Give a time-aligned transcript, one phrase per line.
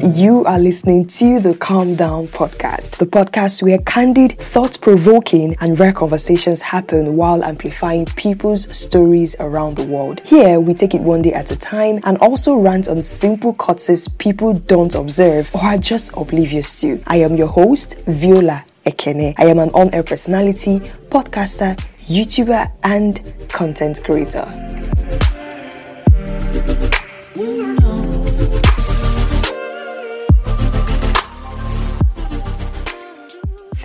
[0.00, 5.78] You are listening to the Calm Down podcast, the podcast where candid, thought provoking, and
[5.78, 10.20] rare conversations happen while amplifying people's stories around the world.
[10.20, 14.08] Here, we take it one day at a time and also rant on simple causes
[14.08, 17.02] people don't observe or are just oblivious to.
[17.06, 19.34] I am your host, Viola Ekene.
[19.36, 20.80] I am an on air personality,
[21.10, 21.78] podcaster,
[22.08, 24.67] YouTuber, and content creator.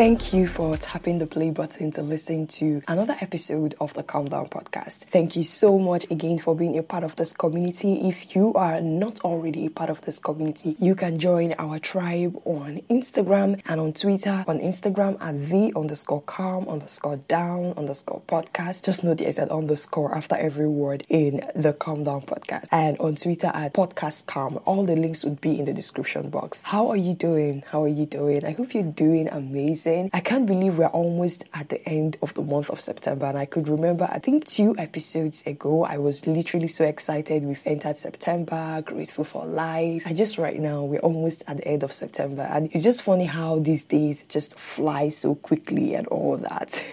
[0.04, 4.28] Thank you for tapping the play button to listen to another episode of the Calm
[4.28, 4.98] Down podcast.
[4.98, 8.10] Thank you so much again for being a part of this community.
[8.10, 12.36] If you are not already a part of this community, you can join our tribe
[12.44, 14.44] on Instagram and on Twitter.
[14.46, 18.84] On Instagram at the underscore calm underscore down underscore podcast.
[18.84, 22.68] Just note there's an underscore after every word in the Calm Down podcast.
[22.74, 24.60] And on Twitter at podcast calm.
[24.66, 26.60] All the links would be in the description box.
[26.62, 27.64] How are you doing?
[27.68, 28.44] How are you doing?
[28.44, 32.42] I hope you're doing amazing I can't believe we're almost at the end of the
[32.42, 33.26] month of September.
[33.26, 37.44] And I could remember, I think two episodes ago, I was literally so excited.
[37.44, 40.04] We've entered September, grateful for life.
[40.06, 42.44] And just right now, we're almost at the end of September.
[42.44, 46.84] And it's just funny how these days just fly so quickly and all that.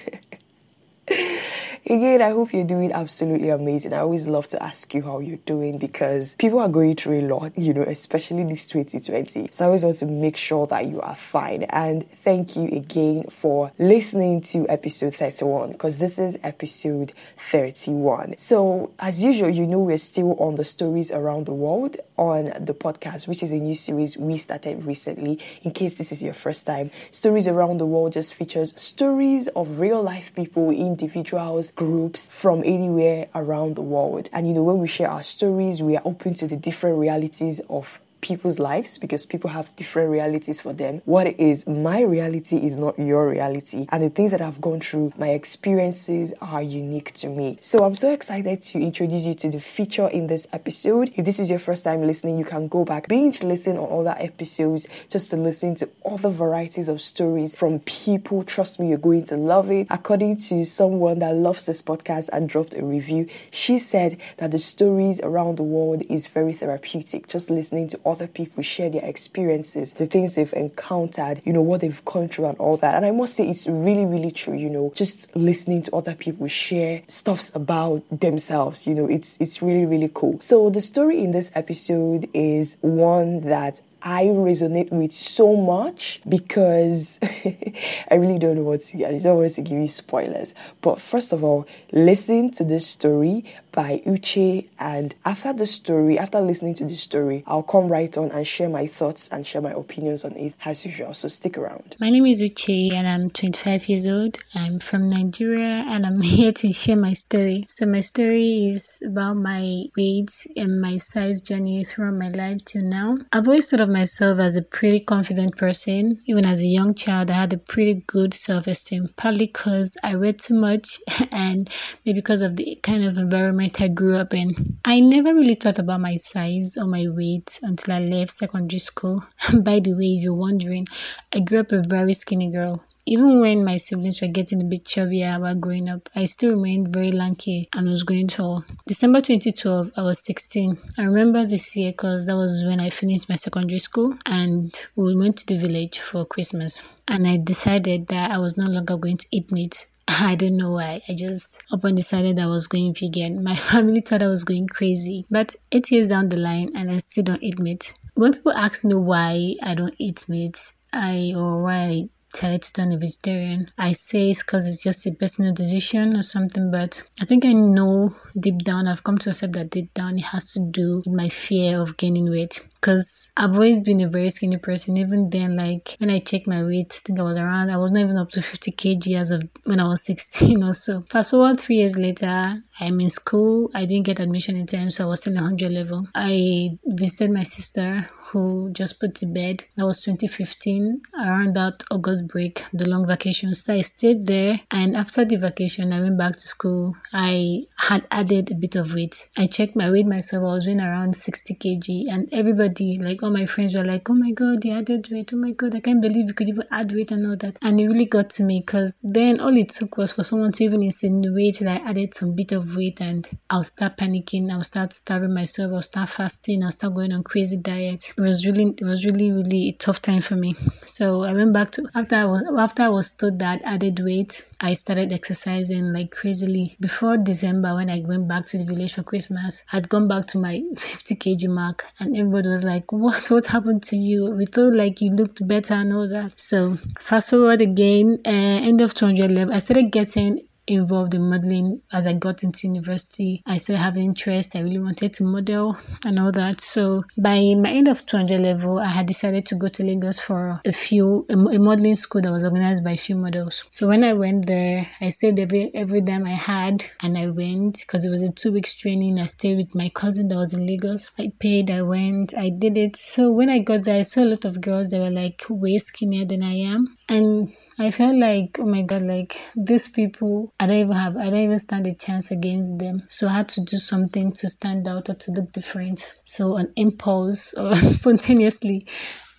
[1.86, 3.94] Again, I hope you're doing absolutely amazing.
[3.94, 7.26] I always love to ask you how you're doing because people are going through a
[7.26, 9.48] lot, you know, especially this 2020.
[9.50, 11.62] So I always want to make sure that you are fine.
[11.64, 17.14] And thank you again for listening to episode 31 because this is episode
[17.50, 18.36] 31.
[18.36, 22.74] So, as usual, you know, we're still on the stories around the world on the
[22.74, 25.38] podcast, which is a new series we started recently.
[25.62, 29.80] In case this is your first time, Stories Around the World just features stories of
[29.80, 34.28] real life people, individuals, groups from anywhere around the world.
[34.32, 37.60] And you know, when we share our stories, we are open to the different realities
[37.68, 41.03] of people's lives because people have different realities for them.
[41.04, 43.86] What is, my reality is not your reality.
[43.91, 47.58] And the things that I've gone through, my experiences are unique to me.
[47.60, 51.12] So I'm so excited to introduce you to the feature in this episode.
[51.16, 54.16] If this is your first time listening, you can go back, binge listen on other
[54.20, 58.44] episodes just to listen to other varieties of stories from people.
[58.44, 59.87] Trust me, you're going to love it.
[59.91, 64.58] According to someone that loves this podcast and dropped a review, she said that the
[64.58, 67.26] stories around the world is very therapeutic.
[67.26, 71.81] Just listening to other people share their experiences, the things they've encountered, you know, what
[71.81, 72.94] they've gone through and all that.
[72.94, 76.47] And I must say, it's really, really true, you know, just listening to other people
[76.49, 80.38] share stuffs about themselves, you know, it's, it's really, really cool.
[80.41, 87.19] So the story in this episode is one that I resonate with so much because
[87.22, 90.54] I really don't know what to I don't want to give you spoilers.
[90.81, 96.41] But first of all, listen to this story by Uche and after the story, after
[96.41, 99.72] listening to the story, I'll come right on and share my thoughts and share my
[99.72, 101.14] opinions on it as usual.
[101.14, 101.97] So stick around.
[102.00, 104.38] My name is Uche and I'm 25 years old.
[104.54, 107.64] I'm from Nigeria and I'm here to share my story.
[107.69, 112.82] So my story is about my weight and my size journey throughout my life till
[112.82, 113.14] now.
[113.32, 116.20] I've always thought of myself as a pretty confident person.
[116.26, 120.14] Even as a young child, I had a pretty good self esteem, partly because I
[120.14, 120.98] read too much
[121.31, 121.69] and
[122.04, 124.78] maybe because of the kind of environment I grew up in.
[124.84, 129.25] I never really thought about my size or my weight until I left secondary school.
[129.53, 130.87] By the way, if you're wondering,
[131.32, 134.84] I grew up a very skinny girl even when my siblings were getting a bit
[134.84, 138.65] chubbier while growing up, I still remained very lanky and was growing tall.
[138.87, 140.76] December 2012, I was 16.
[140.99, 145.16] I remember this year because that was when I finished my secondary school and we
[145.16, 146.82] went to the village for Christmas.
[147.09, 149.87] And I decided that I was no longer going to eat meat
[150.19, 151.03] I don't know why.
[151.09, 153.44] I just up and decided I was going vegan.
[153.44, 155.25] My family thought I was going crazy.
[155.31, 157.93] But eight years down the line and I still don't eat meat.
[158.15, 162.72] When people ask me why I don't eat meat, I or why I decided to
[162.72, 163.69] turn a vegetarian.
[163.78, 167.52] I say it's because it's just a personal decision or something, but I think I
[167.52, 171.14] know deep down, I've come to accept that deep down it has to do with
[171.14, 174.99] my fear of gaining weight because I've always been a very skinny person.
[174.99, 177.93] Even then, like when I checked my weight, I think I was around, I was
[177.93, 181.03] not even up to 50 kg as of when I was 16 or so.
[181.11, 183.71] Fast forward three years later, I'm in school.
[183.75, 186.09] I didn't get admission in time, so I was still in 100 level.
[186.15, 189.65] I visited my sister who just put to bed.
[189.77, 193.55] That was 2015, around that August break, the long vacation.
[193.55, 196.97] So I stayed there, and after the vacation, I went back to school.
[197.12, 199.29] I had added a bit of weight.
[199.37, 200.43] I checked my weight myself.
[200.43, 204.14] I was weighing around 60 kg, and everybody like all my friends were like, oh
[204.14, 205.32] my God, you added weight.
[205.32, 207.58] Oh my God, I can't believe you could even add weight and all that.
[207.62, 210.64] And it really got to me because then all it took was for someone to
[210.64, 214.50] even insinuate that I added some bit of weight and I'll start panicking.
[214.50, 215.72] I'll start starving myself.
[215.72, 216.62] I'll start fasting.
[216.62, 218.12] I'll start going on crazy diet.
[218.17, 220.55] It was really, it was really, really a tough time for me.
[220.84, 224.00] So I went back to, after I was, after I was told that I added
[224.00, 226.76] weight, I started exercising like crazily.
[226.78, 230.38] Before December, when I went back to the village for Christmas, I'd gone back to
[230.38, 233.30] my 50 kg mark, and everybody was like, "What?
[233.30, 234.30] What happened to you?
[234.30, 238.80] We thought like you looked better and all that." So fast forward again, uh, end
[238.80, 240.40] of 200 level, I started getting
[240.75, 243.43] involved in modeling as I got into university.
[243.46, 244.56] I still have interest.
[244.56, 246.61] I really wanted to model and all that.
[246.61, 250.61] So by my end of 200 level, I had decided to go to Lagos for
[250.64, 253.64] a few a, a modeling school that was organized by a few models.
[253.70, 257.78] So when I went there, I saved every every dime I had and I went
[257.81, 259.19] because it was a two weeks training.
[259.19, 261.11] I stayed with my cousin that was in Lagos.
[261.19, 261.70] I paid.
[261.70, 262.34] I went.
[262.37, 262.96] I did it.
[262.96, 265.78] So when I got there, I saw a lot of girls that were like way
[265.78, 270.67] skinnier than I am, and I felt like, oh my god, like these people, I
[270.67, 273.05] don't even have, I don't even stand a chance against them.
[273.09, 276.06] So I had to do something to stand out or to look different.
[276.27, 278.87] So on impulse or spontaneously,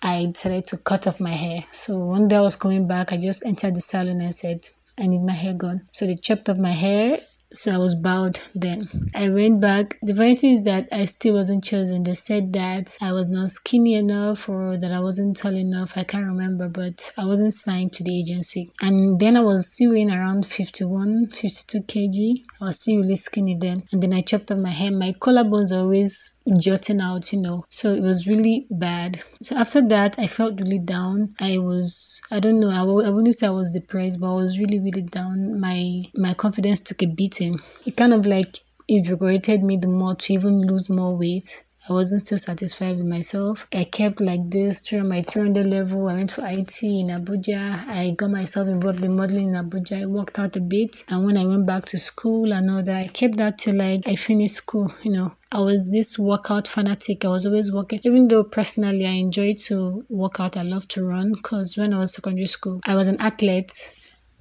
[0.02, 1.62] I decided to cut off my hair.
[1.70, 4.66] So one day I was coming back, I just entered the salon and said,
[4.98, 5.82] I need my hair gone.
[5.92, 7.18] So they chopped off my hair
[7.52, 8.88] so I was bowed then.
[9.14, 9.98] I went back.
[10.02, 12.02] The funny thing is that I still wasn't chosen.
[12.02, 15.96] They said that I was not skinny enough or that I wasn't tall enough.
[15.96, 18.70] I can't remember, but I wasn't signed to the agency.
[18.80, 22.44] And then I was still weighing around 51, 52 kg.
[22.60, 23.84] I was still really skinny then.
[23.92, 24.90] And then I chopped off my hair.
[24.90, 27.64] My collarbones always jutting out, you know.
[27.68, 29.22] So it was really bad.
[29.42, 31.34] So after that, I felt really down.
[31.40, 34.34] I was, I don't know, I w- I wouldn't say I was depressed, but I
[34.34, 35.60] was really, really down.
[35.60, 37.41] My my confidence took a beating.
[37.86, 41.64] It kind of like invigorated me the more to even lose more weight.
[41.88, 43.66] I wasn't still satisfied with myself.
[43.72, 46.08] I kept like this through my 300 level.
[46.08, 47.88] I went for IT in Abuja.
[47.88, 50.02] I got myself involved in modeling in Abuja.
[50.02, 51.02] I worked out a bit.
[51.08, 54.06] And when I went back to school and all that, I kept that till like
[54.06, 55.32] I finished school, you know.
[55.50, 57.24] I was this workout fanatic.
[57.24, 60.56] I was always working, even though personally I enjoyed to work out.
[60.56, 63.72] I love to run because when I was secondary school, I was an athlete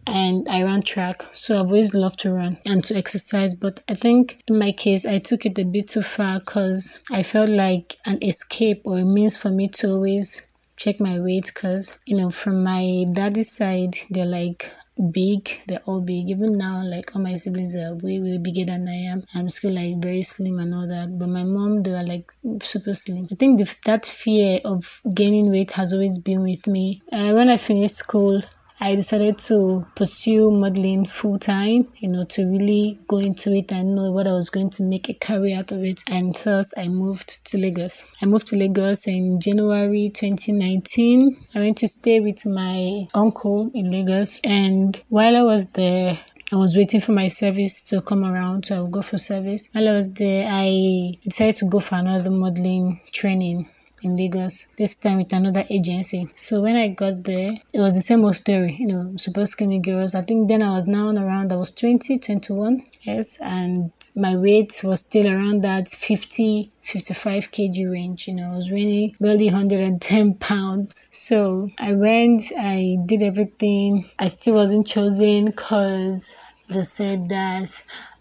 [0.08, 1.26] and I ran track.
[1.32, 3.54] So I've always loved to run and to exercise.
[3.54, 7.24] But I think in my case, I took it a bit too far because I
[7.24, 10.42] felt like an escape or a means for me to always
[10.78, 14.72] check my weight because, you know, from my daddy's side, they're like
[15.10, 18.88] big they're all big even now like all my siblings are way way bigger than
[18.88, 22.04] i am i'm still like very slim and all that but my mom they are
[22.04, 22.32] like
[22.62, 27.02] super slim i think the, that fear of gaining weight has always been with me
[27.12, 28.44] uh, when i finished school
[28.84, 33.94] I decided to pursue modeling full time, you know, to really go into it and
[33.94, 36.02] know what I was going to make a career out of it.
[36.08, 38.02] And thus I moved to Lagos.
[38.24, 41.38] I moved to Lagos in January 2019.
[41.54, 44.40] I went to stay with my uncle in Lagos.
[44.44, 46.20] And while I was there,
[46.52, 49.70] I was waiting for my service to come around, so I would go for service.
[49.74, 53.70] While I was there, I decided to go for another modeling training
[54.04, 56.30] in Lagos, this time with another agency.
[56.36, 59.80] So when I got there, it was the same old story, you know, super skinny
[59.80, 60.16] girls.
[60.16, 64.82] I think then I was now around, I was 20, 21, yes, and my weight
[64.84, 68.28] was still around that 50, 55 kg range.
[68.28, 71.08] You know, I was really barely 110 pounds.
[71.12, 74.10] So I went, I did everything.
[74.20, 76.36] I still wasn't chosen because
[76.68, 77.70] they said that,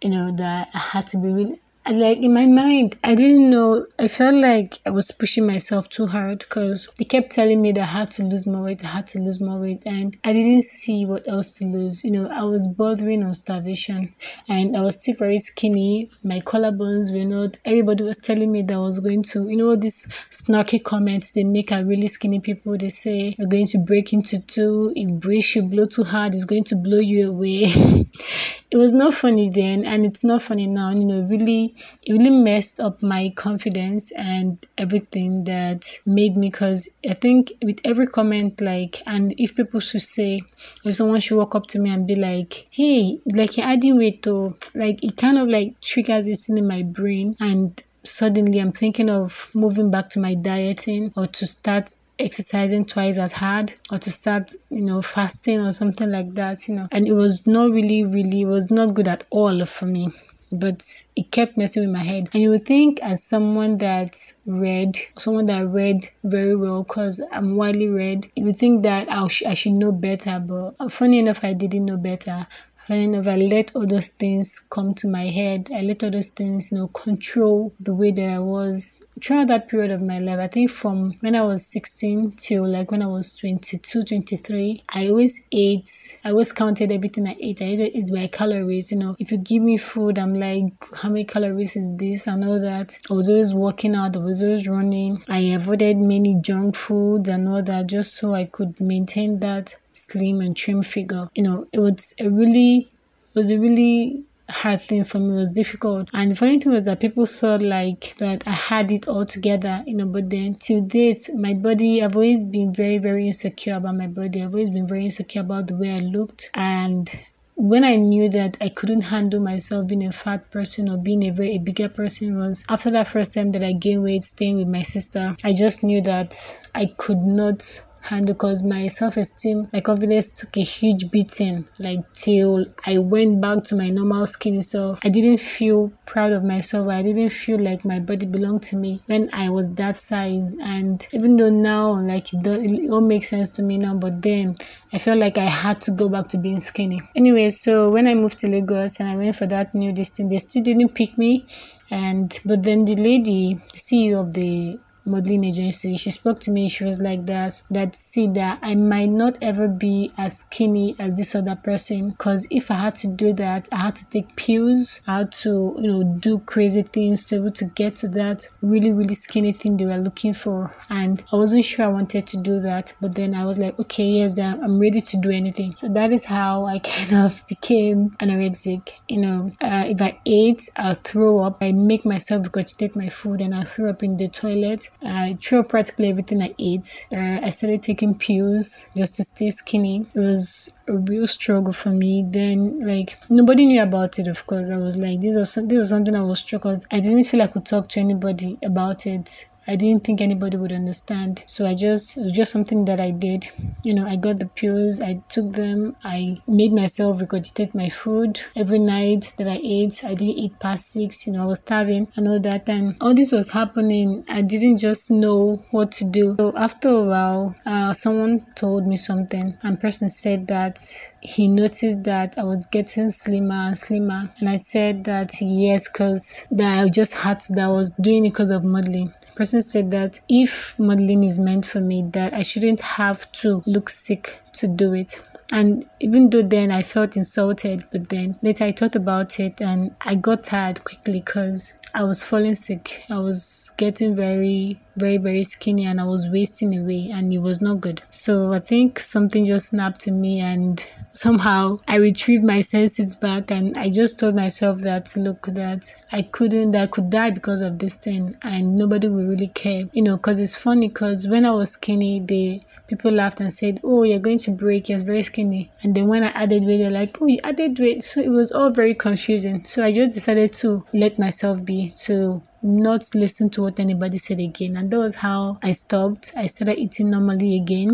[0.03, 3.87] you know, that I had to be really like in my mind, I didn't know.
[3.99, 7.83] I felt like I was pushing myself too hard because they kept telling me that
[7.83, 10.63] I had to lose more weight, I had to lose more weight, and I didn't
[10.63, 12.05] see what else to lose.
[12.05, 14.15] You know, I was bothering on starvation,
[14.49, 16.11] and I was still very skinny.
[16.23, 17.57] My collarbones were not.
[17.65, 21.45] Everybody was telling me that I was going to, you know, these snarky comments they
[21.45, 22.77] make are really skinny people.
[22.77, 24.93] They say you're going to break into two.
[24.95, 28.07] If breeze you blow too hard, it's going to blow you away.
[28.71, 30.91] it was not funny then, and it's not funny now.
[30.91, 31.75] You know, really
[32.07, 37.81] it really messed up my confidence and everything that made me because I think with
[37.85, 40.43] every comment like and if people should say
[40.85, 44.23] if someone should walk up to me and be like, Hey, like you're adding weight
[44.25, 48.73] to like it kind of like triggers this thing in my brain and suddenly I'm
[48.73, 53.99] thinking of moving back to my dieting or to start exercising twice as hard or
[53.99, 56.89] to start, you know, fasting or something like that, you know.
[56.91, 60.13] And it was not really, really, it was not good at all for me
[60.53, 62.29] but it kept messing with my head.
[62.33, 67.57] And you would think, as someone that read, someone that read very well, because I'm
[67.57, 70.41] widely read, you would think that I, sh- I should know better.
[70.41, 72.47] But funny enough, I didn't know better.
[72.89, 75.71] Enough, I let all those things come to my head.
[75.73, 79.69] I let all those things, you know, control the way that I was throughout that
[79.69, 80.39] period of my life.
[80.41, 85.09] I think from when I was 16 till like when I was 22, 23, I
[85.09, 87.63] always ate, I always counted everything I ate.
[87.63, 89.15] I ate it by calories, you know.
[89.19, 92.27] If you give me food, I'm like, how many calories is this?
[92.27, 92.99] I know that.
[93.11, 95.23] I was always working out, I was always running.
[95.29, 100.41] I avoided many junk foods and all that just so I could maintain that slim
[100.41, 101.29] and trim figure.
[101.35, 105.35] You know, it was a really, it was a really hard thing for me.
[105.35, 106.09] It was difficult.
[106.13, 109.83] And the funny thing was that people thought like that I had it all together,
[109.87, 113.97] you know, but then till date, my body, I've always been very, very insecure about
[113.97, 114.43] my body.
[114.43, 116.51] I've always been very insecure about the way I looked.
[116.55, 117.11] And
[117.55, 121.31] when I knew that I couldn't handle myself being a fat person or being a
[121.31, 124.69] very a bigger person was after that first time that I gained weight staying with
[124.69, 125.37] my sister.
[125.45, 126.35] I just knew that
[126.75, 131.67] I could not and because my self-esteem my confidence took a huge beating.
[131.79, 136.43] Like till i went back to my normal skinny self i didn't feel proud of
[136.43, 136.89] myself.
[136.89, 140.57] I didn't feel like my body belonged to me when i was that size.
[140.61, 144.57] And even though now like it, all makes sense to me now but then
[144.93, 147.01] i felt like i had to go back to being skinny.
[147.15, 150.39] Anyway so when i moved to lagos and i went for that new distance they
[150.39, 151.47] still didn't pick me.
[151.91, 154.79] And but then the lady the ceo of the
[155.11, 159.11] modeling agency she spoke to me she was like that that see that i might
[159.11, 163.33] not ever be as skinny as this other person because if i had to do
[163.33, 167.37] that i had to take pills i had to you know do crazy things to
[167.37, 170.75] be able to get to that really really skinny thing they were looking for.
[170.89, 174.05] And i wasn't sure i wanted to do that but then i was like okay
[174.05, 175.75] yes then i'm ready to do anything.
[175.77, 179.53] So that is how i kind of became anorexic you know.
[179.61, 181.59] Uh, if i ate i'll throw up.
[181.61, 185.61] I make myself regurgitate my food and i'll throw up in the toilet I threw
[185.61, 187.07] up practically everything I ate.
[187.13, 190.07] Uh, I started taking pills just to stay skinny.
[190.15, 192.27] It was a real struggle for me.
[192.29, 194.69] Then, like, nobody knew about it, of course.
[194.69, 197.47] I was like, this was, this was something I was struck I didn't feel I
[197.47, 199.47] could talk to anybody about it.
[199.71, 201.45] I didn't think anybody would understand.
[201.47, 203.49] So I just, it was just something that I did.
[203.85, 208.41] You know, I got the pills, I took them, I made myself regurgitate my food.
[208.57, 212.09] Every night that I ate, I didn't eat past six, you know, I was starving
[212.17, 212.69] and all that.
[212.69, 214.25] And all this was happening.
[214.29, 216.35] I didn't just know what to do.
[216.41, 220.81] So after a while, uh, someone told me something and person said that
[221.23, 224.25] he noticed that I was getting slimmer and slimmer.
[224.41, 228.25] And I said that yes, because that I just had to, that I was doing
[228.25, 232.43] it because of modeling person said that if modeling is meant for me, that I
[232.43, 235.19] shouldn't have to look sick to do it.
[235.51, 239.97] And even though then I felt insulted, but then later I thought about it and
[240.03, 243.05] I got tired quickly because I was falling sick.
[243.11, 247.61] I was getting very, very, very skinny and I was wasting away and it was
[247.61, 248.03] not good.
[248.11, 253.51] So I think something just snapped in me and somehow I retrieved my senses back
[253.51, 257.61] and I just told myself that look that I couldn't that I could die because
[257.61, 259.85] of this thing and nobody will really care.
[259.93, 263.81] You know, because it's funny because when I was skinny they people laughed and said,
[263.83, 265.71] Oh, you're going to break, you're very skinny.
[265.83, 268.03] And then when I added weight, they're like, Oh, you added weight.
[268.03, 269.65] So it was all very confusing.
[269.65, 274.41] So I just decided to let myself be, to not listen to what anybody said
[274.41, 274.77] again.
[274.77, 276.33] And that was how I stopped.
[276.37, 277.91] I started eating normally again.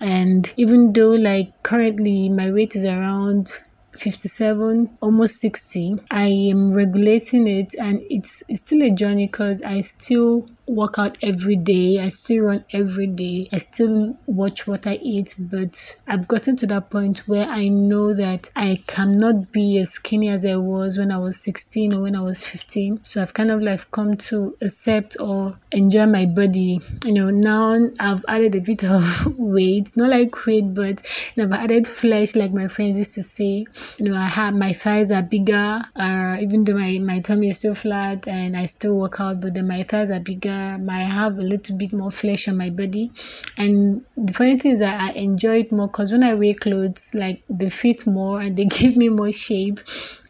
[0.00, 3.52] And even though, like, currently my weight is around
[3.96, 9.80] 57 almost 60 i am regulating it and it's, it's still a journey because i
[9.80, 12.00] still work out every day.
[12.00, 13.48] I still run every day.
[13.52, 18.14] I still watch what I eat, but I've gotten to that point where I know
[18.14, 22.16] that I cannot be as skinny as I was when I was 16 or when
[22.16, 23.00] I was 15.
[23.04, 26.80] So I've kind of like come to accept or enjoy my body.
[27.04, 31.56] You know, now I've added a bit of weight, not like weight, but you know,
[31.56, 33.66] I've added flesh, like my friends used to say.
[33.98, 37.56] You know, I have my thighs are bigger, uh, even though my, my tummy is
[37.56, 41.04] still flat and I still work out, but then my thighs are bigger Uh, might
[41.20, 43.10] have a little bit more flesh on my body.
[43.56, 47.12] And the funny thing is that I enjoy it more because when I wear clothes,
[47.14, 49.80] like they fit more and they give me more shape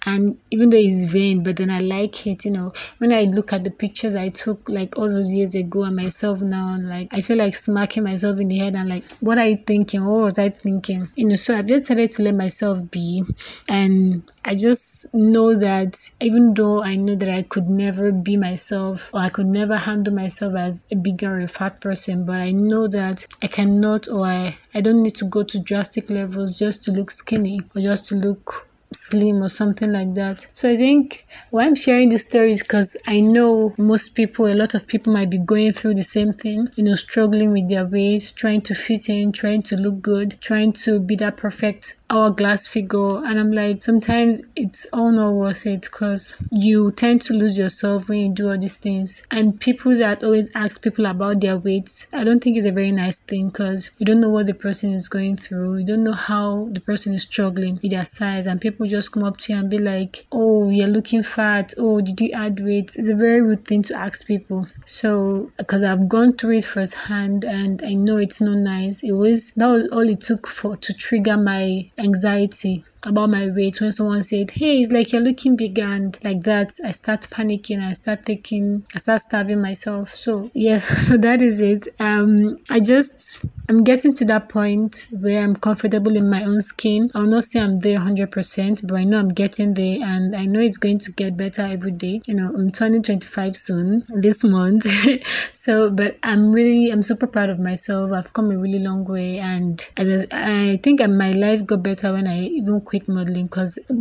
[0.07, 2.73] and even though it's vain but then i like it you know.
[2.99, 6.41] When i look at the pictures i took like all those years ago and myself
[6.41, 9.47] now and like i feel like smacking myself in the head and like what are
[9.47, 10.05] you thinking?
[10.05, 11.07] What was i thinking?
[11.17, 13.25] You know so i've just started to let myself be.
[13.69, 19.11] And i just know that even though i know that i could never be myself
[19.13, 22.51] or i could never handle myself as a bigger or a fat person but i
[22.51, 26.83] know that i cannot or i i don't need to go to drastic levels just
[26.85, 30.47] to look skinny or just to look slim or something like that.
[30.53, 34.55] So I think why I'm sharing this story is because I know most people, a
[34.55, 37.85] lot of people might be going through the same thing, you know, struggling with their
[37.87, 42.67] weight, trying to fit in, trying to look good, trying to be that perfect hourglass
[42.67, 43.25] figure.
[43.25, 48.09] And I'm like, sometimes it's all not worth it because you tend to lose yourself
[48.09, 49.23] when you do all these things.
[49.31, 52.93] And people that always ask people about their weights, I don't think it's a very
[52.93, 55.79] nice thing because you don't know what the person is going through.
[55.79, 58.47] You don't know how the person is struggling with their size.
[58.47, 61.73] And people just come up to you and be like, oh, you're looking fat.
[61.79, 62.97] Oh, did you add weight?
[62.97, 64.67] It's a very rude thing to ask people.
[64.85, 69.03] So, because I've gone through it firsthand and I know it's not nice.
[69.03, 73.81] It was, that was all it took for to trigger my anxiety about my weight
[73.81, 77.83] when someone said, Hey, it's like you're looking big and like that, I start panicking,
[77.83, 80.15] I start thinking, I start starving myself.
[80.15, 81.89] So yes, so that is it.
[81.99, 87.09] Um I just I'm getting to that point where I'm comfortable in my own skin.
[87.15, 90.59] I'll not say I'm there 100%, but I know I'm getting there and I know
[90.59, 92.21] it's going to get better every day.
[92.27, 94.89] You know, I'm turning 25 soon this month.
[95.53, 98.11] so, but I'm really, I'm super proud of myself.
[98.11, 102.27] I've come a really long way and as I think my life got better when
[102.27, 103.95] I even quit modeling because a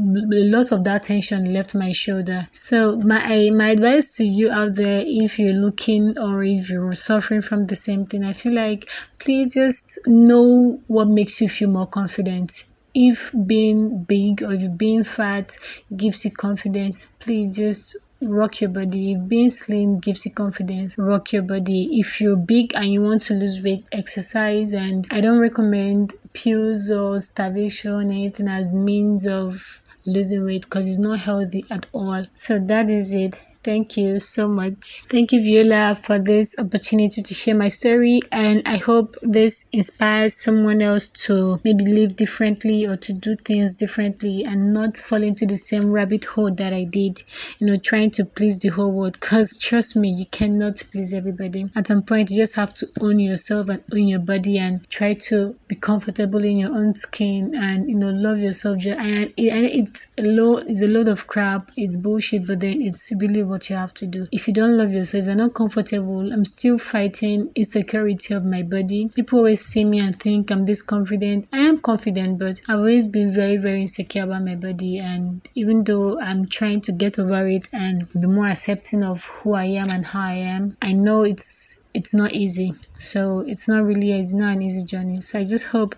[0.55, 2.47] lot of that tension left my shoulder.
[2.51, 7.41] So my my advice to you out there, if you're looking or if you're suffering
[7.41, 11.87] from the same thing, I feel like please just know what makes you feel more
[11.87, 12.63] confident
[12.95, 15.55] if being big or if being fat
[15.95, 19.15] gives you confidence, please just rock your body.
[19.15, 21.99] Being slim gives you confidence, rock your body.
[21.99, 24.73] If you're big and you want to lose weight, exercise.
[24.73, 30.87] And I don't recommend pills or starvation or anything as means of losing weight because
[30.87, 32.25] it's not healthy at all.
[32.33, 33.37] So that is it.
[33.61, 35.03] Thank you so much.
[35.09, 38.21] Thank you, Viola, for this opportunity to share my story.
[38.31, 43.75] And I hope this inspires someone else to maybe live differently or to do things
[43.75, 47.21] differently and not fall into the same rabbit hole that I did,
[47.59, 49.19] you know, trying to please the whole world.
[49.19, 51.69] Because trust me, you cannot please everybody.
[51.75, 55.15] At some point, you just have to own yourself and own your body and try
[55.15, 58.85] to be comfortable in your own skin and, you know, love yourself.
[58.85, 63.48] And it's a load, it's a load of crap, it's bullshit, but then it's really
[63.49, 64.27] what you have to do.
[64.31, 69.09] If you don't love yourself, you're not comfortable, I'm still fighting insecurity of my body.
[69.15, 71.47] People always see me and think I'm this confident.
[71.51, 74.97] I am confident, but I've always been very, very insecure about my body.
[74.99, 79.53] And even though I'm trying to get over it and be more accepting of who
[79.53, 82.73] I am and how I am, I know it's it's not easy.
[82.97, 85.21] So it's not really it's not an easy journey.
[85.21, 85.95] So I just hope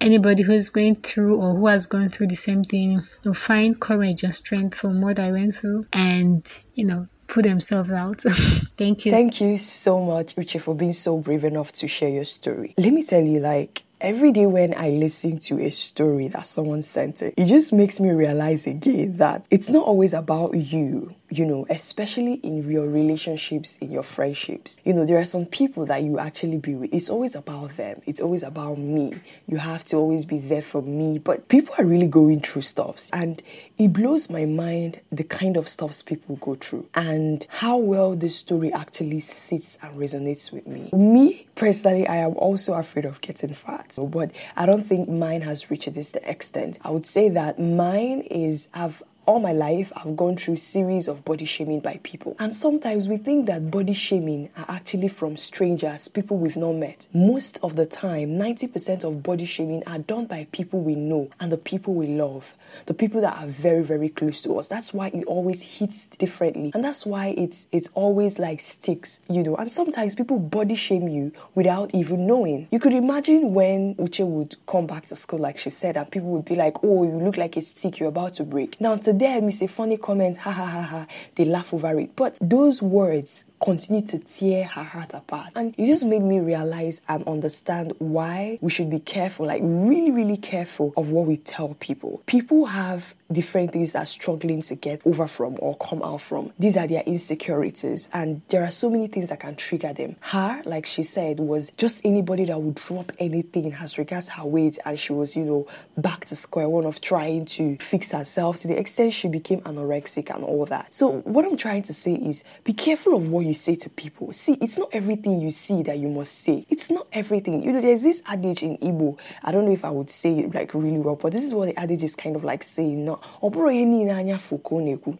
[0.00, 4.22] anybody who's going through or who has gone through the same thing will find courage
[4.22, 8.20] and strength from what I went through and, you know, put themselves out.
[8.76, 9.12] Thank you.
[9.12, 12.74] Thank you so much, Uche, for being so brave enough to share your story.
[12.76, 16.82] Let me tell you, like, Every day when I listen to a story that someone
[16.82, 21.44] sent it, it just makes me realize again that it's not always about you you
[21.44, 24.78] know, especially in your relationships, in your friendships.
[24.84, 26.92] You know, there are some people that you actually be with.
[26.92, 29.14] It's always about them, it's always about me.
[29.46, 31.18] You have to always be there for me.
[31.18, 33.42] But people are really going through stuffs, and
[33.78, 38.36] it blows my mind the kind of stuffs people go through and how well this
[38.36, 40.90] story actually sits and resonates with me.
[40.92, 45.70] Me, personally, I am also afraid of getting fat, but I don't think mine has
[45.70, 46.78] reached this extent.
[46.82, 51.24] I would say that mine is, I've all my life, I've gone through series of
[51.24, 52.36] body shaming by people.
[52.38, 57.08] And sometimes we think that body shaming are actually from strangers, people we've not met.
[57.12, 61.50] Most of the time, 90% of body shaming are done by people we know and
[61.50, 62.54] the people we love,
[62.86, 64.68] the people that are very, very close to us.
[64.68, 66.70] That's why it always hits differently.
[66.74, 69.56] And that's why it's it's always like sticks, you know.
[69.56, 72.68] And sometimes people body shame you without even knowing.
[72.70, 76.28] You could imagine when Uche would come back to school, like she said, and people
[76.30, 78.80] would be like, Oh, you look like a stick, you're about to break.
[78.80, 81.06] Now to them it's a funny comment, ha ha ha ha.
[81.34, 82.14] They laugh over it.
[82.16, 85.52] But those words continue to tear her heart apart.
[85.54, 90.10] And it just made me realize and understand why we should be careful, like really,
[90.10, 92.22] really careful of what we tell people.
[92.26, 96.52] People have different things that are struggling to get over from or come out from.
[96.58, 100.16] These are their insecurities, and there are so many things that can trigger them.
[100.20, 104.78] Her, like she said, was just anybody that would drop anything as regards her weight,
[104.84, 105.66] and she was, you know,
[105.96, 110.32] back to square one of trying to fix herself to the extent she became anorexic
[110.34, 110.92] and all that.
[110.94, 114.32] So, what I'm trying to say is be careful of what you say to people.
[114.32, 116.66] See, it's not everything you see that you must say.
[116.68, 117.62] It's not everything.
[117.62, 119.18] You know, there's this adage in Igbo.
[119.42, 121.66] I don't know if I would say it like really well, but this is what
[121.66, 123.04] the adage is kind of like saying.
[123.04, 123.20] No,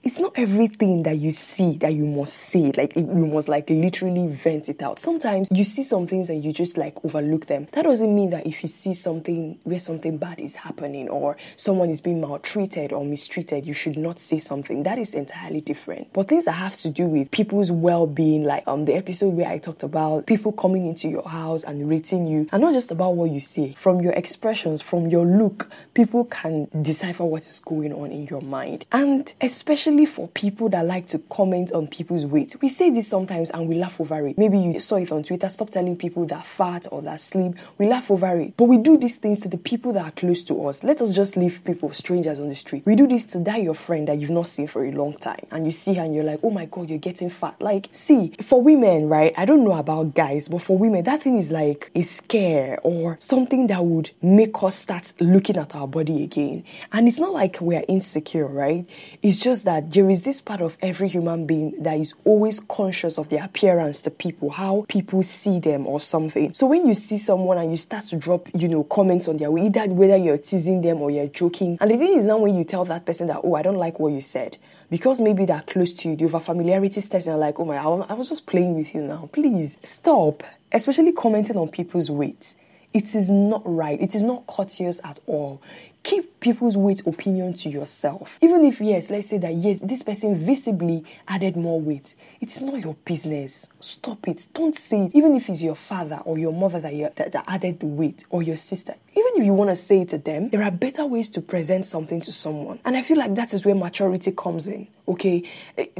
[0.02, 2.72] it's not everything that you see that you must say.
[2.76, 5.00] Like you must like literally vent it out.
[5.00, 7.68] Sometimes you see some things and you just like overlook them.
[7.72, 11.90] That doesn't mean that if you see something where something bad is happening or someone
[11.90, 14.82] is being maltreated or mistreated, you should not say something.
[14.82, 16.12] That is entirely different.
[16.12, 19.46] But things that have to do with people's well being like um the episode where
[19.46, 23.14] I talked about people coming into your house and rating you and not just about
[23.14, 27.92] what you say from your expressions from your look people can decipher what is going
[27.92, 28.84] on in your mind.
[28.90, 33.50] And especially for people that like to comment on people's weight we say this sometimes
[33.50, 34.38] and we laugh over it.
[34.38, 37.54] Maybe you saw it on Twitter stop telling people that fat or that slim.
[37.78, 38.56] We laugh over it.
[38.56, 40.82] But we do these things to the people that are close to us.
[40.82, 42.84] Let us just leave people strangers on the street.
[42.86, 45.46] We do this to that your friend that you've not seen for a long time.
[45.50, 47.60] And you see her and you're like oh my god you're getting fat.
[47.60, 51.38] Like see for women right I don't know about guys but for women that thing
[51.38, 56.22] is like a scare or something that would make us start looking at our body
[56.22, 56.62] again.
[56.92, 58.88] And it's not like we're insecure right?
[59.22, 63.18] It's just that there is this part of every human being that is always conscious
[63.18, 66.54] of their appearance to people how people see them or something.
[66.54, 69.50] So when you see someone and you start to drop you know comments on their
[69.50, 71.76] way either whether you're teasing them or you're joking.
[71.80, 73.98] And the thing is now when you tell that person that oh I don't like
[73.98, 74.58] what you said
[74.90, 77.82] because maybe they're close to you, the over familiarity steps, and like, oh my, I
[78.02, 79.30] Um, was just playing with you now.
[79.32, 80.42] Please stop.
[80.72, 82.54] Especially commenting on people's weight.
[82.92, 84.00] It is not right.
[84.00, 85.62] It is not courteous at all.
[86.06, 88.38] Keep people's weight opinion to yourself.
[88.40, 92.62] Even if, yes, let's say that, yes, this person visibly added more weight, it is
[92.62, 93.68] not your business.
[93.80, 94.46] Stop it.
[94.54, 95.16] Don't say it.
[95.16, 98.24] Even if it's your father or your mother that, you, that, that added the weight
[98.30, 101.04] or your sister, even if you want to say it to them, there are better
[101.04, 102.78] ways to present something to someone.
[102.84, 104.86] And I feel like that is where maturity comes in.
[105.08, 105.42] Okay.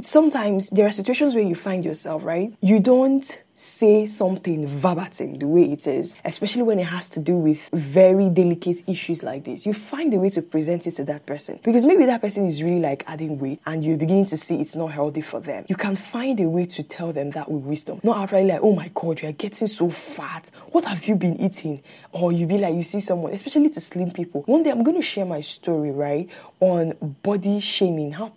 [0.03, 2.53] Sometimes there are situations where you find yourself, right?
[2.61, 7.35] You don't say something verbatim the way it is, especially when it has to do
[7.35, 9.65] with very delicate issues like this.
[9.65, 12.63] You find a way to present it to that person because maybe that person is
[12.63, 15.65] really like adding weight and you're beginning to see it's not healthy for them.
[15.69, 18.75] You can find a way to tell them that with wisdom, not outright like, oh
[18.75, 20.51] my god, you are getting so fat.
[20.73, 21.83] What have you been eating?
[22.13, 24.43] Or you be like, you see someone, especially to slim people.
[24.43, 26.29] One day I'm going to share my story, right,
[26.61, 26.93] on
[27.23, 28.33] body shaming, how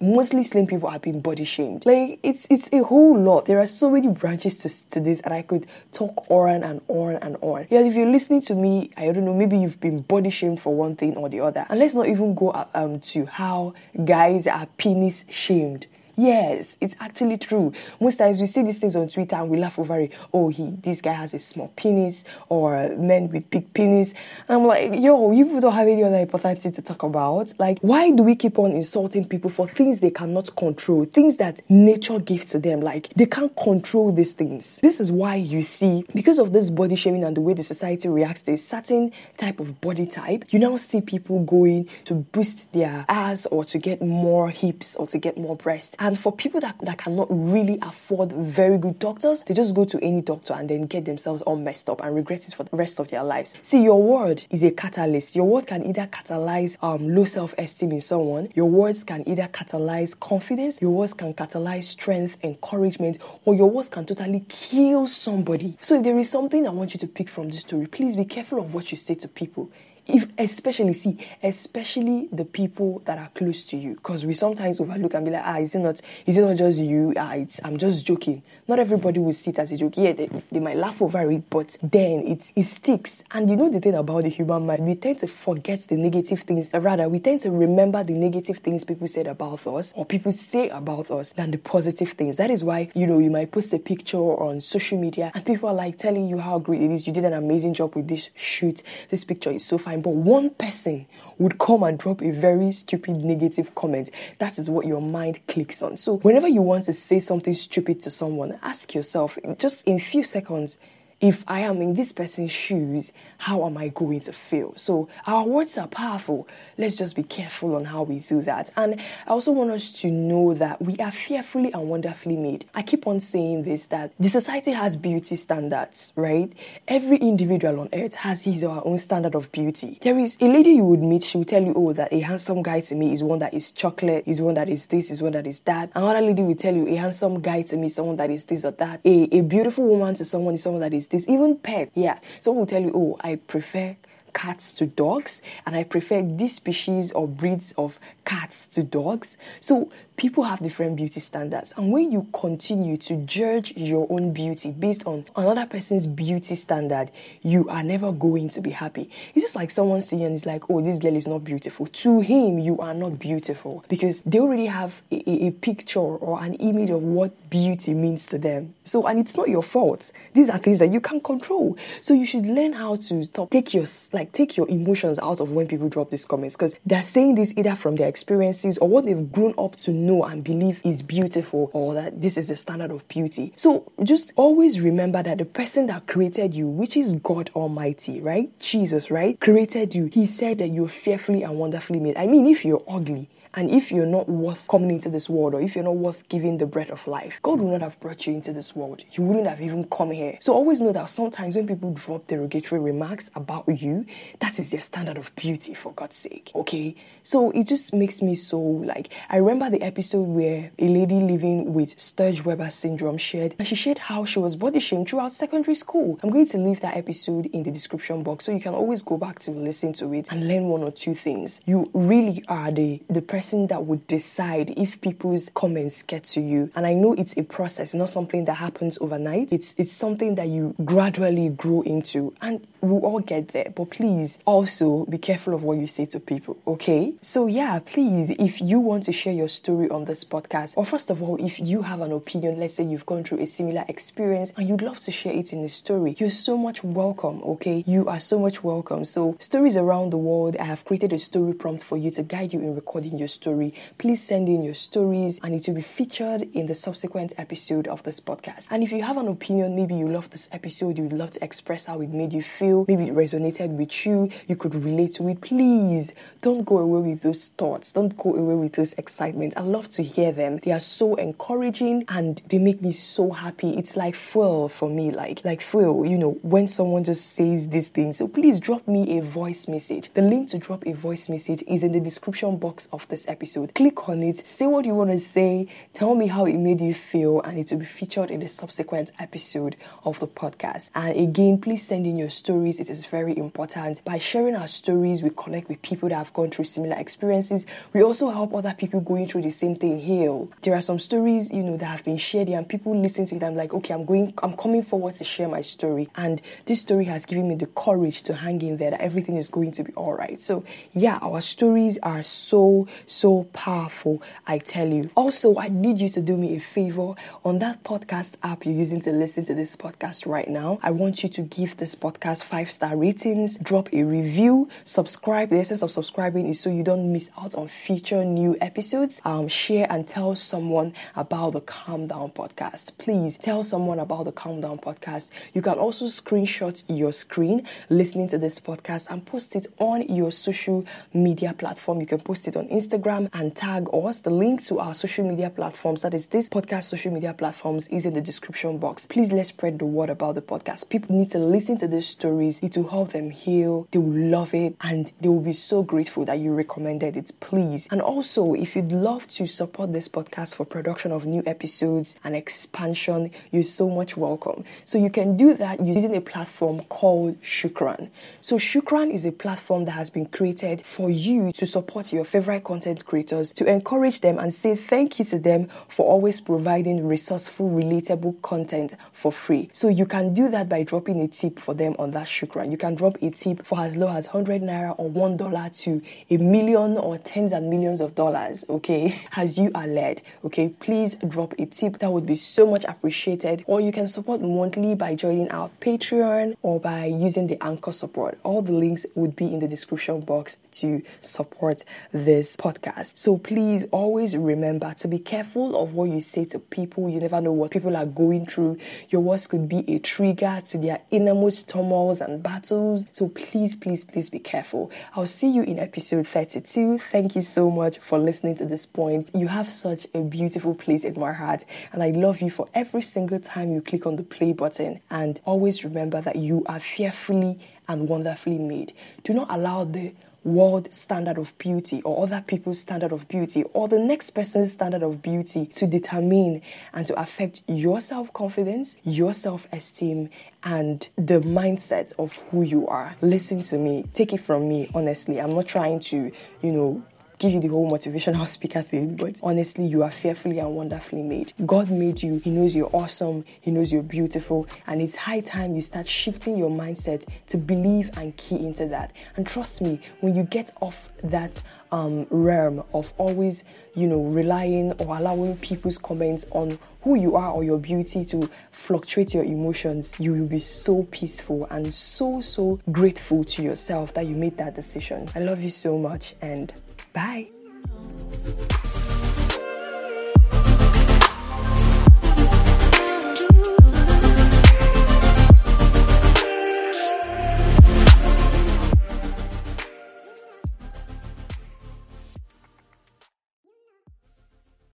[0.00, 1.84] mostly slim people have been body shamed.
[1.84, 3.46] Like it's it's a whole lot.
[3.46, 7.16] There are so many branches to, to this, and I could talk on and on
[7.16, 7.66] and on.
[7.70, 10.74] Yeah, if you're listening to me, I don't know, maybe you've been body shamed for
[10.74, 11.66] one thing or the other.
[11.68, 15.86] And let's not even go um to how guys are penis shamed.
[16.20, 17.72] Yes, it's actually true.
[17.98, 20.12] Most times we see these things on Twitter and we laugh over it.
[20.34, 24.12] Oh, he, this guy has a small penis, or men with big penis.
[24.46, 27.54] I'm like, yo, you don't have any other thing to talk about.
[27.58, 31.62] Like, why do we keep on insulting people for things they cannot control, things that
[31.70, 32.82] nature gives to them?
[32.82, 34.78] Like, they can't control these things.
[34.82, 38.10] This is why you see, because of this body shaming and the way the society
[38.10, 42.70] reacts to a certain type of body type, you now see people going to boost
[42.74, 45.96] their ass or to get more hips or to get more breasts.
[46.18, 50.22] For people that, that cannot really afford very good doctors, they just go to any
[50.22, 53.08] doctor and then get themselves all messed up and regret it for the rest of
[53.08, 53.54] their lives.
[53.62, 55.36] See, your word is a catalyst.
[55.36, 59.48] Your word can either catalyze um, low self esteem in someone, your words can either
[59.48, 65.76] catalyze confidence, your words can catalyze strength, encouragement, or your words can totally kill somebody.
[65.80, 68.24] So, if there is something I want you to pick from this story, please be
[68.24, 69.70] careful of what you say to people
[70.14, 73.94] if especially see especially the people that are close to you.
[73.94, 76.78] Because we sometimes overlook and be like ah is it not is it not just
[76.78, 77.12] you?
[77.16, 78.42] Ah it's, i'm just joking.
[78.68, 79.94] Not everybody will see it as a joke.
[79.96, 83.24] Yeah they, they might laugh over it but then it, it sticks.
[83.32, 84.84] And you know the thing about the human mind?
[84.86, 86.70] We tend to forget the negative things.
[86.74, 90.68] Rather we tend to remember the negative things people said about us or people say
[90.70, 92.36] about us than the positive things.
[92.36, 95.68] That is why you know you might post a picture on social media and people
[95.68, 97.06] are like telling you how great it is.
[97.06, 98.82] You did an amazing job with this shoot.
[99.10, 101.06] This picture is so fine but one person
[101.38, 104.10] would come and drop a very stupid negative comment.
[104.38, 105.96] That is what your mind clicks on.
[105.96, 110.00] So whenever you want to say something stupid to someone, ask yourself just in a
[110.00, 110.78] few seconds
[111.20, 114.72] if I am in this person's shoes, how am I going to feel?
[114.76, 116.48] So our words are powerful.
[116.78, 118.70] Let's just be careful on how we do that.
[118.76, 122.64] And I also want us to know that we are fearfully and wonderfully made.
[122.74, 126.50] I keep on saying this that the society has beauty standards, right?
[126.88, 129.98] Every individual on earth has his or her own standard of beauty.
[130.00, 132.62] There is a lady you would meet, she will tell you, oh, that a handsome
[132.62, 135.32] guy to me is one that is chocolate, is one that is this, is one
[135.32, 135.90] that is that.
[135.94, 138.64] Another lady will tell you, a handsome guy to me is someone that is this
[138.64, 139.00] or that.
[139.04, 141.26] A, a beautiful woman to someone is someone that is this.
[141.28, 142.18] Even pet, yeah.
[142.40, 143.96] Someone will tell you, oh, I prefer
[144.32, 149.36] cats to dogs and I prefer this species or breeds of cats to dogs.
[149.60, 149.90] So
[150.20, 151.72] people have different beauty standards.
[151.78, 157.10] And when you continue to judge your own beauty based on another person's beauty standard,
[157.40, 159.08] you are never going to be happy.
[159.34, 161.86] It's just like someone saying, it's like, oh, this girl is not beautiful.
[161.86, 166.42] To him, you are not beautiful because they already have a, a, a picture or
[166.42, 168.74] an image of what beauty means to them.
[168.84, 170.12] So, and it's not your fault.
[170.34, 171.78] These are things that you can control.
[172.02, 175.52] So you should learn how to stop, take your, like, take your emotions out of
[175.52, 179.06] when people drop these comments because they're saying this either from their experiences or what
[179.06, 182.90] they've grown up to know and believe is beautiful or that this is the standard
[182.90, 183.52] of beauty.
[183.56, 188.50] So just always remember that the person that created you, which is God Almighty, right?
[188.60, 189.38] Jesus, right?
[189.40, 190.06] Created you.
[190.06, 192.16] He said that you're fearfully and wonderfully made.
[192.16, 195.60] I mean, if you're ugly, and if you're not worth coming into this world, or
[195.60, 198.32] if you're not worth giving the breath of life, God would not have brought you
[198.32, 199.02] into this world.
[199.12, 200.38] You wouldn't have even come here.
[200.40, 204.06] So always know that sometimes when people drop derogatory remarks about you,
[204.38, 206.52] that is their standard of beauty, for God's sake.
[206.54, 206.94] Okay?
[207.24, 211.74] So it just makes me so like, I remember the episode where a lady living
[211.74, 215.74] with Sturge Weber syndrome shared, and she shared how she was body shamed throughout secondary
[215.74, 216.20] school.
[216.22, 219.16] I'm going to leave that episode in the description box so you can always go
[219.16, 221.60] back to listen to it and learn one or two things.
[221.66, 226.42] You really are the, the person person that would decide if people's comments get to
[226.42, 226.70] you.
[226.74, 229.50] And I know it's a process, not something that happens overnight.
[229.50, 232.34] It's it's something that you gradually grow into.
[232.42, 233.72] And we'll all get there.
[233.74, 237.14] But please also be careful of what you say to people, okay?
[237.22, 241.10] So yeah, please, if you want to share your story on this podcast, or first
[241.10, 244.52] of all, if you have an opinion, let's say you've gone through a similar experience
[244.56, 247.84] and you'd love to share it in a story, you're so much welcome, okay?
[247.86, 249.04] You are so much welcome.
[249.04, 252.52] So stories around the world, I have created a story prompt for you to guide
[252.52, 253.74] you in recording your story.
[253.98, 258.02] Please send in your stories and it will be featured in the subsequent episode of
[258.02, 258.66] this podcast.
[258.70, 261.86] And if you have an opinion, maybe you love this episode, you'd love to express
[261.86, 265.40] how it made you feel, maybe it resonated with you, you could relate to it,
[265.40, 266.12] please
[266.42, 267.92] don't go away with those thoughts.
[267.92, 269.56] Don't go away with those excitements.
[269.56, 270.58] I love to hear them.
[270.62, 273.70] They are so encouraging and they make me so happy.
[273.76, 277.88] It's like fuel for me, like like fuel, you know, when someone just says these
[277.88, 278.18] things.
[278.18, 280.10] So please drop me a voice message.
[280.14, 283.74] The link to drop a voice message is in the description box of this episode.
[283.74, 286.92] Click on it, say what you want to say, tell me how it made you
[286.92, 290.90] feel, and it will be featured in the subsequent episode of the podcast.
[290.94, 292.78] And again, please send in your stories.
[292.78, 294.04] It is very important.
[294.04, 297.64] By sharing our stories, we connect with people that have gone through similar experiences.
[297.94, 300.50] We also help other people going through the same thing heal.
[300.62, 303.42] There are some stories, you know, that have been shared and people listen to it.
[303.42, 307.04] I'm like, okay, I'm going, I'm coming forward to share my story, and this story
[307.06, 308.90] has given me the courage to hang in there.
[308.90, 310.40] That everything is going to be all right.
[310.40, 314.22] So yeah, our stories are so so powerful.
[314.46, 315.10] I tell you.
[315.16, 319.00] Also, I need you to do me a favor on that podcast app you're using
[319.00, 320.78] to listen to this podcast right now.
[320.82, 325.50] I want you to give this podcast five star ratings, drop a review, subscribe.
[325.50, 329.20] The essence of subscribing is so you don't miss out on future new episodes.
[329.24, 332.96] Um, share and tell someone about the Calm Down podcast.
[332.98, 335.30] Please tell someone about the Calm Down podcast.
[335.52, 340.30] You can also screenshot your screen listening to this podcast and post it on your
[340.30, 342.00] social media platform.
[342.00, 344.20] You can post it on Instagram and tag us.
[344.20, 348.04] The link to our social media platforms, that is this podcast social media platforms, is
[348.04, 349.06] in the description box.
[349.06, 350.88] Please let's spread the word about the podcast.
[350.90, 352.60] People need to listen to these stories.
[352.62, 353.88] It will help them heal.
[353.90, 357.32] They will love it and they will be so grateful that you recommended it.
[357.40, 357.88] Please.
[357.90, 362.36] And also, if you'd love to support this podcast for production of new episodes and
[362.36, 364.64] expansion, you're so much welcome.
[364.84, 368.10] So you can do that using a platform called Shukran.
[368.42, 372.64] So Shukran is a platform that has been created for you to support your favorite
[372.64, 377.70] content creators, to encourage them and say thank you to them for always providing resourceful,
[377.70, 379.68] relatable content for free.
[379.72, 382.70] So you can do that by dropping a tip for them on that Shukran.
[382.70, 386.36] You can drop a tip for as low as 100 naira or $1 to a
[386.36, 390.68] million or tens and millions of dollars, okay, as you are led, okay.
[390.80, 391.98] Please drop a tip.
[391.98, 393.64] That would be so much appreciated.
[393.66, 398.38] Or you can support monthly by joining our Patreon or by using the Anchor support.
[398.42, 403.12] All the links would be in the description box to support this podcast.
[403.14, 407.08] So please always remember to be careful of what you say to people.
[407.08, 408.78] You never know what people are going through.
[409.08, 413.06] Your words could be a trigger to their innermost turmoils and battles.
[413.12, 414.90] So please, please, please be careful.
[415.14, 416.98] I'll see you in episode 32.
[417.10, 419.30] Thank you so much for listening to this point.
[419.34, 423.02] You have such a beautiful place in my heart, and I love you for every
[423.02, 425.00] single time you click on the play button.
[425.10, 428.92] And always remember that you are fearfully and wonderfully made.
[429.24, 433.88] Do not allow the world standard of beauty or other people's standard of beauty or
[433.88, 439.32] the next person's standard of beauty to determine and to affect your self confidence, your
[439.32, 440.30] self esteem,
[440.64, 443.14] and the mindset of who you are.
[443.22, 445.40] Listen to me, take it from me, honestly.
[445.40, 446.30] I'm not trying to,
[446.62, 447.02] you know,
[447.40, 451.52] give you the whole motivational speaker thing, but honestly, you are fearfully and wonderfully made.
[451.66, 455.74] God made you, He knows you're awesome, He knows you're beautiful, and it's high time
[455.74, 459.12] you start shifting your mindset to believe and key into that.
[459.36, 461.60] And trust me, when you get off that
[461.92, 467.52] um, realm of always, you know, relying or allowing people's comments on who you are
[467.52, 472.78] or your beauty to fluctuate your emotions, you will be so peaceful and so, so
[472.92, 475.26] grateful to yourself that you made that decision.
[475.34, 476.72] I love you so much and
[477.12, 477.50] Bye.